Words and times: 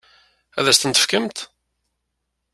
Ad 0.57 0.65
as-tent-tefkemt? 0.67 1.37